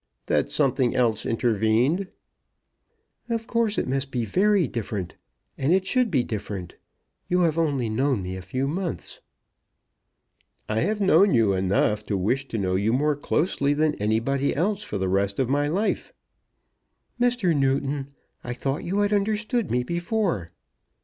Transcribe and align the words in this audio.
"That 0.25 0.49
something 0.49 0.95
else 0.95 1.27
intervened." 1.27 2.07
"Of 3.29 3.45
course 3.45 3.77
it 3.77 3.87
must 3.87 4.09
be 4.09 4.25
very 4.25 4.67
different, 4.67 5.13
and 5.59 5.71
it 5.71 5.85
should 5.85 6.09
be 6.09 6.23
different. 6.23 6.75
You 7.27 7.41
have 7.41 7.55
only 7.59 7.87
known 7.87 8.23
me 8.23 8.35
a 8.35 8.41
few 8.41 8.67
months." 8.67 9.21
"I 10.67 10.79
have 10.79 11.01
known 11.01 11.35
you 11.35 11.53
enough 11.53 12.03
to 12.07 12.17
wish 12.17 12.47
to 12.47 12.57
know 12.57 12.73
you 12.73 12.91
more 12.91 13.15
closely 13.15 13.75
than 13.75 13.93
anybody 14.01 14.55
else 14.55 14.81
for 14.81 14.97
the 14.97 15.07
rest 15.07 15.37
of 15.37 15.49
my 15.49 15.67
life." 15.67 16.11
"Mr. 17.21 17.55
Newton, 17.55 18.09
I 18.43 18.53
thought 18.55 18.83
you 18.83 19.01
had 19.01 19.13
understood 19.13 19.69
me 19.69 19.83
before." 19.83 20.51